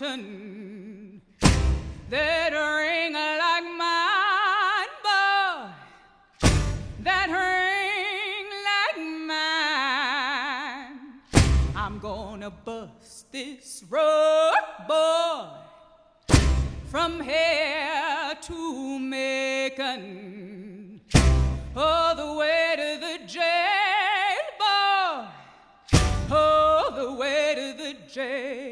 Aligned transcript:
mountain 0.00 1.20
that 2.08 2.52
ring 2.52 3.12
like 3.12 3.64
mine, 3.78 4.88
boy. 5.04 5.70
That 7.00 7.28
ring 7.30 8.46
like 8.70 8.98
mine. 9.26 10.96
I'm 11.76 11.98
gonna 11.98 12.50
bust 12.50 13.30
this 13.32 13.84
road, 13.88 14.54
boy, 14.88 15.46
from 16.86 17.20
here 17.20 18.34
to 18.40 18.98
Macon, 18.98 21.00
all 21.76 22.14
the 22.16 22.32
way 22.38 22.74
to 22.76 22.98
the 23.00 23.18
jail, 23.26 24.40
boy, 24.58 25.26
all 26.34 26.90
the 26.92 27.12
way 27.12 27.54
to 27.54 27.74
the 27.82 27.94
jail. 28.12 28.69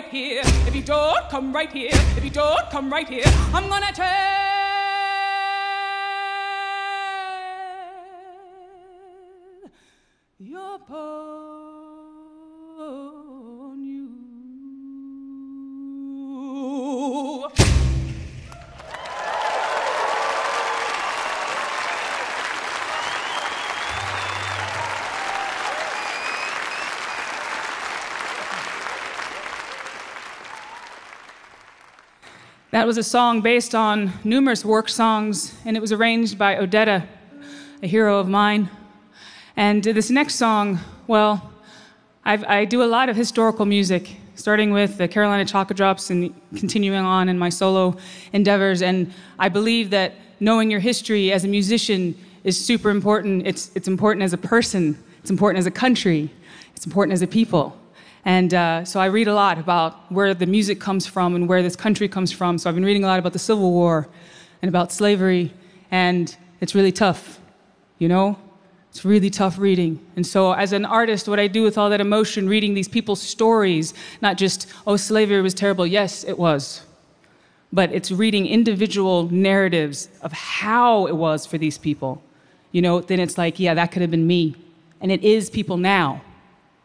Right 0.00 0.12
here, 0.12 0.40
if 0.66 0.74
you 0.74 0.82
don't 0.82 1.28
come 1.28 1.52
right 1.52 1.70
here, 1.70 1.90
if 1.92 2.24
you 2.24 2.30
don't 2.30 2.70
come 2.70 2.90
right 2.90 3.08
here, 3.08 3.24
I'm 3.52 3.68
gonna 3.68 3.92
tell 3.92 4.06
your 10.38 10.76
upon 10.76 11.49
That 32.72 32.86
was 32.86 32.98
a 32.98 33.02
song 33.02 33.40
based 33.40 33.74
on 33.74 34.12
numerous 34.22 34.64
work 34.64 34.88
songs, 34.88 35.52
and 35.64 35.76
it 35.76 35.80
was 35.80 35.90
arranged 35.90 36.38
by 36.38 36.54
Odetta, 36.54 37.04
a 37.82 37.86
hero 37.88 38.20
of 38.20 38.28
mine. 38.28 38.70
And 39.56 39.82
this 39.82 40.08
next 40.08 40.36
song, 40.36 40.78
well, 41.08 41.52
I've, 42.24 42.44
I 42.44 42.64
do 42.64 42.84
a 42.84 42.86
lot 42.86 43.08
of 43.08 43.16
historical 43.16 43.66
music, 43.66 44.14
starting 44.36 44.70
with 44.70 44.98
the 44.98 45.08
Carolina 45.08 45.44
Chocolate 45.44 45.76
Drops 45.76 46.10
and 46.10 46.32
continuing 46.54 47.04
on 47.04 47.28
in 47.28 47.36
my 47.36 47.48
solo 47.48 47.96
endeavors. 48.32 48.82
And 48.82 49.12
I 49.36 49.48
believe 49.48 49.90
that 49.90 50.14
knowing 50.38 50.70
your 50.70 50.78
history 50.78 51.32
as 51.32 51.44
a 51.44 51.48
musician 51.48 52.16
is 52.44 52.64
super 52.64 52.90
important. 52.90 53.48
It's, 53.48 53.72
it's 53.74 53.88
important 53.88 54.22
as 54.22 54.32
a 54.32 54.38
person, 54.38 54.96
it's 55.18 55.30
important 55.30 55.58
as 55.58 55.66
a 55.66 55.72
country, 55.72 56.30
it's 56.76 56.86
important 56.86 57.14
as 57.14 57.22
a 57.22 57.26
people. 57.26 57.79
And 58.24 58.52
uh, 58.52 58.84
so 58.84 59.00
I 59.00 59.06
read 59.06 59.28
a 59.28 59.34
lot 59.34 59.58
about 59.58 60.10
where 60.12 60.34
the 60.34 60.46
music 60.46 60.80
comes 60.80 61.06
from 61.06 61.34
and 61.34 61.48
where 61.48 61.62
this 61.62 61.76
country 61.76 62.08
comes 62.08 62.30
from. 62.30 62.58
So 62.58 62.68
I've 62.68 62.74
been 62.74 62.84
reading 62.84 63.04
a 63.04 63.06
lot 63.06 63.18
about 63.18 63.32
the 63.32 63.38
Civil 63.38 63.72
War 63.72 64.08
and 64.62 64.68
about 64.68 64.92
slavery, 64.92 65.52
and 65.90 66.36
it's 66.60 66.74
really 66.74 66.92
tough, 66.92 67.40
you 67.98 68.08
know? 68.08 68.38
It's 68.90 69.04
really 69.04 69.30
tough 69.30 69.56
reading. 69.56 70.04
And 70.16 70.26
so, 70.26 70.52
as 70.52 70.72
an 70.72 70.84
artist, 70.84 71.28
what 71.28 71.38
I 71.38 71.46
do 71.46 71.62
with 71.62 71.78
all 71.78 71.88
that 71.90 72.00
emotion, 72.00 72.48
reading 72.48 72.74
these 72.74 72.88
people's 72.88 73.22
stories, 73.22 73.94
not 74.20 74.36
just, 74.36 74.66
oh, 74.84 74.96
slavery 74.96 75.40
was 75.40 75.54
terrible. 75.54 75.86
Yes, 75.86 76.24
it 76.24 76.36
was. 76.36 76.82
But 77.72 77.92
it's 77.92 78.10
reading 78.10 78.46
individual 78.46 79.30
narratives 79.30 80.08
of 80.22 80.32
how 80.32 81.06
it 81.06 81.14
was 81.14 81.46
for 81.46 81.56
these 81.56 81.78
people. 81.78 82.20
You 82.72 82.82
know, 82.82 83.00
then 83.00 83.20
it's 83.20 83.38
like, 83.38 83.60
yeah, 83.60 83.74
that 83.74 83.92
could 83.92 84.02
have 84.02 84.10
been 84.10 84.26
me. 84.26 84.56
And 85.00 85.12
it 85.12 85.22
is 85.22 85.50
people 85.50 85.76
now, 85.76 86.20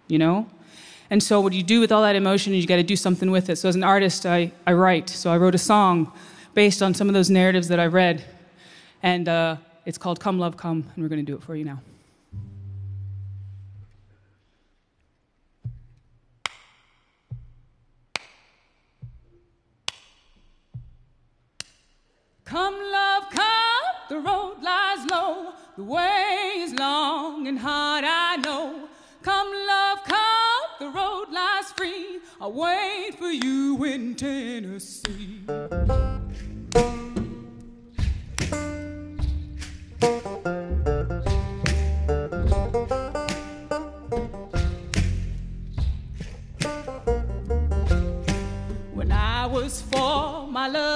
you 0.08 0.20
know? 0.20 0.48
And 1.10 1.22
so, 1.22 1.40
what 1.40 1.54
you 1.54 1.64
do 1.64 1.80
with 1.80 1.92
all 1.92 2.02
that 2.02 2.16
emotion 2.16 2.54
is 2.54 2.62
you 2.62 2.68
got 2.68 2.78
to 2.78 2.84
do 2.84 2.96
something 2.96 3.30
with 3.30 3.50
it. 3.50 3.58
So, 3.58 3.70
as 3.70 3.76
an 3.76 3.84
artist, 3.84 4.26
I, 4.26 4.52
I 4.66 4.74
write. 4.74 5.10
So, 5.10 5.32
I 5.32 5.38
wrote 5.38 5.56
a 5.56 5.60
song 5.60 6.12
based 6.54 6.82
on 6.82 6.94
some 6.94 7.08
of 7.08 7.14
those 7.14 7.30
narratives 7.30 7.68
that 7.68 7.80
I 7.80 7.86
read. 7.86 8.24
And 9.04 9.30
uh, 9.30 9.58
it's 9.86 9.98
called 10.00 10.20
Come, 10.20 10.40
Love, 10.40 10.58
Come. 10.58 10.86
And 10.96 11.04
we're 11.04 11.10
going 11.10 11.24
to 11.24 11.32
do 11.32 11.36
it 11.36 11.44
for 11.44 11.56
you 11.56 11.66
now. 11.66 11.80
Come, 22.46 22.76
love, 22.76 23.24
come, 23.32 23.96
the 24.08 24.20
road 24.20 24.58
lies 24.62 25.06
low, 25.10 25.54
the 25.78 25.84
way 25.84 26.54
is 26.58 26.74
long 26.76 27.48
and 27.48 27.58
hard, 27.58 28.06
I 28.06 28.25
I 32.46 32.48
wait 32.48 33.16
for 33.18 33.32
you 33.32 33.84
in 33.86 34.14
Tennessee. 34.14 35.42
When 48.94 49.12
I 49.12 49.48
was 49.48 49.82
four, 49.82 50.46
my 50.48 50.68
love. 50.68 50.95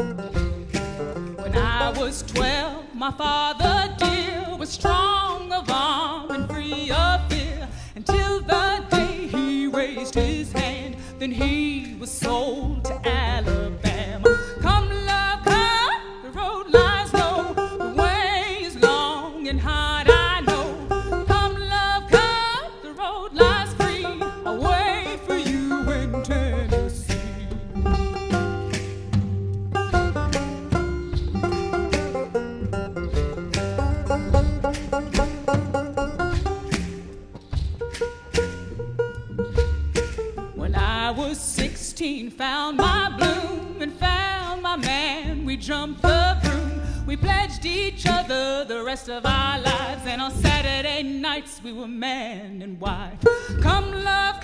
When 0.00 1.54
I 1.58 1.92
was 1.94 2.22
twelve, 2.22 2.94
my 2.94 3.10
father 3.10 3.94
dear 3.98 4.56
was 4.56 4.70
strong 4.70 5.52
of 5.52 5.68
arm 5.70 6.30
and 6.30 6.48
free 6.48 6.90
of 6.90 7.28
fear 7.30 7.68
until 7.94 8.40
the 8.40 8.82
day 8.90 9.26
he 9.26 9.66
raised 9.66 10.14
his 10.14 10.52
hand. 10.52 10.96
Then 11.18 11.30
he 11.30 11.96
was 12.00 12.10
sold 12.10 12.86
to 12.86 12.94
Alabama. 13.06 13.89
We 47.10 47.16
pledged 47.16 47.66
each 47.66 48.06
other 48.06 48.64
the 48.64 48.84
rest 48.84 49.08
of 49.08 49.26
our 49.26 49.58
lives. 49.58 50.02
And 50.06 50.22
on 50.22 50.30
Saturday 50.30 51.02
nights, 51.02 51.60
we 51.60 51.72
were 51.72 51.88
man 51.88 52.62
and 52.62 52.80
wife. 52.80 53.18
Come, 53.60 53.90
love, 54.04 54.39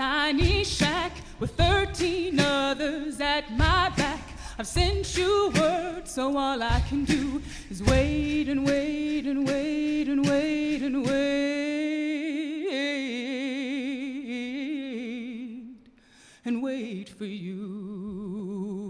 tiny 0.00 0.64
shack 0.64 1.12
with 1.40 1.50
13 1.58 2.40
others 2.40 3.20
at 3.20 3.50
my 3.58 3.90
back. 3.98 4.22
I've 4.58 4.66
sent 4.66 5.14
you 5.14 5.52
word, 5.54 6.08
so 6.08 6.38
all 6.38 6.62
I 6.62 6.80
can 6.88 7.04
do 7.04 7.42
is 7.68 7.82
wait 7.82 8.48
and 8.48 8.66
wait 8.66 9.26
and 9.26 9.46
wait 9.46 10.08
and 10.08 10.26
wait 10.26 10.80
and 10.80 11.04
wait 11.06 11.20
and 16.46 16.62
wait 16.62 17.10
for 17.10 17.26
you. 17.26 18.89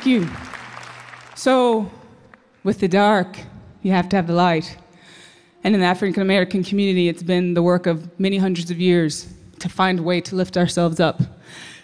Thank 0.00 0.22
you. 0.22 0.30
So, 1.34 1.90
with 2.64 2.80
the 2.80 2.88
dark, 2.88 3.36
you 3.82 3.92
have 3.92 4.08
to 4.08 4.16
have 4.16 4.26
the 4.26 4.32
light. 4.32 4.78
And 5.62 5.74
in 5.74 5.82
the 5.82 5.86
African 5.86 6.22
American 6.22 6.64
community, 6.64 7.10
it's 7.10 7.22
been 7.22 7.52
the 7.52 7.62
work 7.62 7.84
of 7.84 8.18
many 8.18 8.38
hundreds 8.38 8.70
of 8.70 8.80
years 8.80 9.28
to 9.58 9.68
find 9.68 9.98
a 9.98 10.02
way 10.02 10.22
to 10.22 10.36
lift 10.36 10.56
ourselves 10.56 11.00
up. 11.00 11.20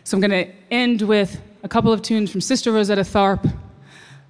So, 0.04 0.16
I'm 0.16 0.22
going 0.22 0.30
to 0.30 0.50
end 0.70 1.02
with 1.02 1.38
a 1.62 1.68
couple 1.68 1.92
of 1.92 2.00
tunes 2.00 2.30
from 2.30 2.40
Sister 2.40 2.72
Rosetta 2.72 3.02
Tharpe, 3.02 3.54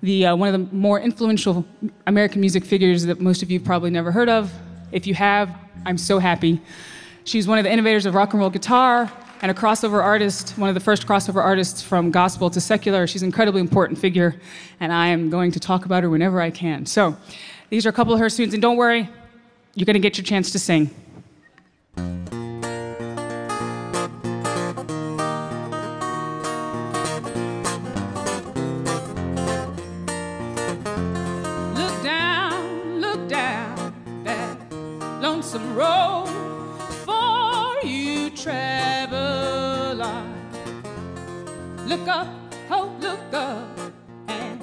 the, 0.02 0.26
uh, 0.26 0.34
one 0.34 0.52
of 0.52 0.68
the 0.68 0.74
more 0.74 0.98
influential 0.98 1.64
American 2.08 2.40
music 2.40 2.64
figures 2.64 3.04
that 3.04 3.20
most 3.20 3.40
of 3.44 3.52
you 3.52 3.60
probably 3.60 3.90
never 3.90 4.10
heard 4.10 4.28
of. 4.28 4.52
If 4.90 5.06
you 5.06 5.14
have, 5.14 5.56
I'm 5.84 5.96
so 5.96 6.18
happy. 6.18 6.60
She's 7.22 7.46
one 7.46 7.58
of 7.58 7.62
the 7.62 7.70
innovators 7.70 8.04
of 8.04 8.16
rock 8.16 8.32
and 8.32 8.40
roll 8.40 8.50
guitar 8.50 9.12
and 9.42 9.50
a 9.50 9.54
crossover 9.54 10.02
artist, 10.02 10.50
one 10.58 10.68
of 10.68 10.74
the 10.74 10.80
first 10.80 11.06
crossover 11.06 11.42
artists 11.42 11.82
from 11.82 12.10
gospel 12.10 12.50
to 12.50 12.60
secular. 12.60 13.06
She's 13.06 13.22
an 13.22 13.26
incredibly 13.26 13.60
important 13.60 13.98
figure, 13.98 14.40
and 14.80 14.92
I 14.92 15.08
am 15.08 15.30
going 15.30 15.52
to 15.52 15.60
talk 15.60 15.84
about 15.84 16.02
her 16.02 16.10
whenever 16.10 16.40
I 16.40 16.50
can. 16.50 16.86
So, 16.86 17.16
these 17.68 17.84
are 17.84 17.88
a 17.88 17.92
couple 17.92 18.14
of 18.14 18.20
her 18.20 18.30
tunes, 18.30 18.54
and 18.54 18.62
don't 18.62 18.76
worry, 18.76 19.08
you're 19.74 19.84
going 19.84 19.94
to 19.94 20.00
get 20.00 20.16
your 20.16 20.24
chance 20.24 20.52
to 20.52 20.58
sing. 20.58 20.90
Look 31.74 32.02
down, 32.02 33.00
look 33.00 33.28
down 33.28 34.22
that 34.24 34.72
lonesome 35.20 35.74
road 35.74 36.26
for 37.04 37.86
you 37.86 38.30
travel 38.30 39.25
star. 40.06 40.24
Look 41.86 42.08
up, 42.08 42.28
oh, 42.70 42.90
look 43.00 43.32
up, 43.32 43.78
and 44.28 44.60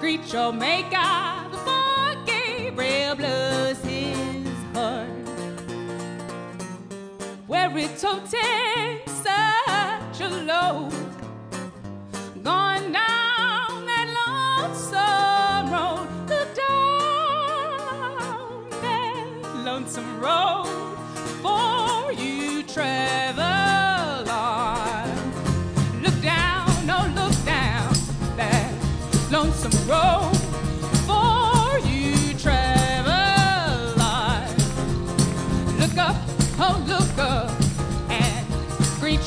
greet 0.00 0.32
your 0.32 0.52
maker 0.52 1.48
before 1.50 2.14
Gabriel 2.26 3.14
blows 3.16 3.78
his 3.82 4.48
horn. 4.74 5.24
Where 7.46 7.76
it 7.78 7.96
takes 7.98 9.12
such 9.28 10.20
a 10.20 10.28
load, 10.50 10.92
gone 12.42 12.92
down 12.92 13.86
that 13.90 14.08
lonesome 14.18 15.66
road, 15.74 16.08
look 16.28 16.50
down 16.66 18.70
that 18.82 19.64
lonesome 19.64 20.20
road. 20.20 20.73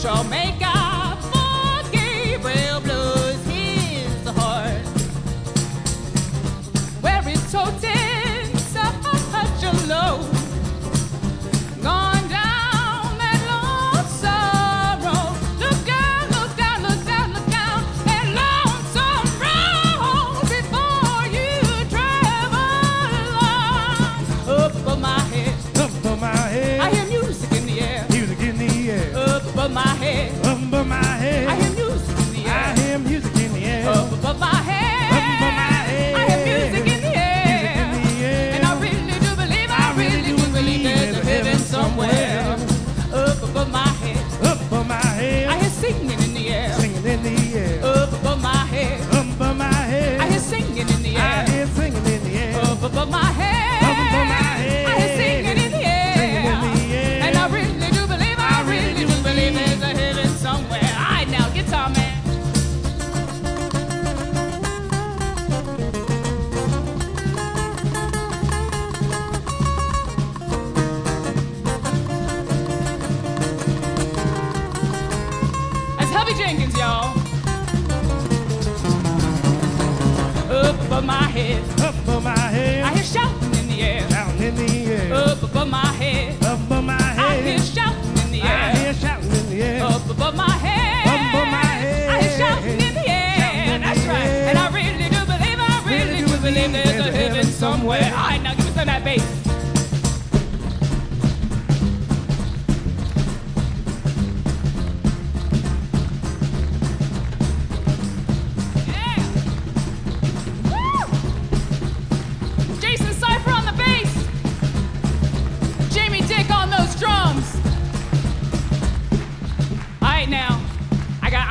Make 0.07 0.61
up. 0.61 0.66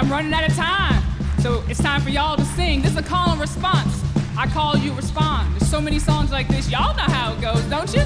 I'm 0.06 0.12
running 0.12 0.32
out 0.32 0.48
of 0.48 0.54
time. 0.54 1.02
So 1.40 1.64
it's 1.68 1.82
time 1.82 2.00
for 2.00 2.10
y'all 2.10 2.36
to 2.36 2.44
sing. 2.44 2.80
This 2.80 2.92
is 2.92 2.96
a 2.96 3.02
call 3.02 3.30
and 3.30 3.40
response. 3.40 4.04
I 4.38 4.46
call, 4.46 4.76
you 4.76 4.92
respond. 4.92 5.52
There's 5.52 5.68
so 5.68 5.80
many 5.80 5.98
songs 5.98 6.30
like 6.30 6.46
this. 6.46 6.70
Y'all 6.70 6.94
know 6.94 7.12
how 7.12 7.34
it 7.34 7.40
goes, 7.40 7.60
don't 7.64 7.92
you? 7.92 8.02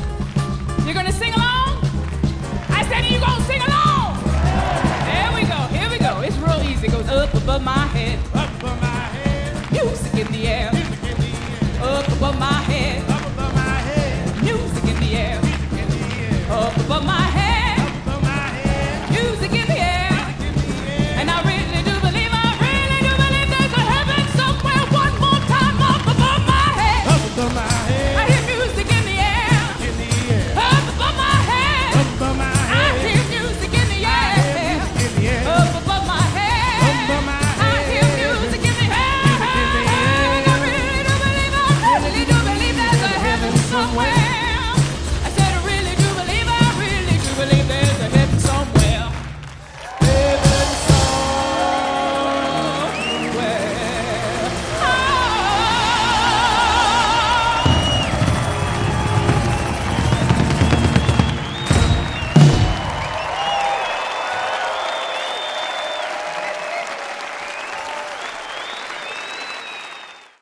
You're 0.87 0.95
gonna 0.95 1.13
sing 1.13 1.35
along? 1.35 1.85
I 2.71 2.87
said 2.89 3.05
you 3.05 3.21
gonna 3.21 3.45
sing 3.45 3.61
along. 3.61 4.17
There 5.11 5.31
we 5.35 5.43
go, 5.43 5.61
here 5.77 5.91
we 5.91 5.99
go. 5.99 6.23
It's 6.23 6.37
real 6.39 6.63
easy. 6.63 6.87
It 6.87 6.93
goes 6.93 7.07
up 7.11 7.35
above 7.35 7.63
my 7.63 7.87
head. 7.89 8.19
Up 8.33 8.49
above 8.61 8.81
my 8.81 8.87
head. 8.87 9.71
Music 9.71 10.27
in 10.27 10.33
the 10.33 10.49
air. 10.49 10.73
Music 10.73 11.05
in 11.05 11.17
the 11.21 11.85
air. 11.85 11.99
Up 11.99 12.09
above 12.09 12.39
my 12.39 12.63
head. 12.63 13.11
Up 13.11 13.27
above 13.27 13.55
my 13.55 13.61
head. 13.61 14.43
Music 14.43 14.85
in 14.85 15.01
the 15.01 15.17
air. 15.17 15.43
Music 15.43 15.73
in 15.73 15.89
the 15.91 16.17
air. 16.17 16.53
Up 16.53 16.77
above 16.79 17.05
my 17.05 17.13
head. 17.13 17.30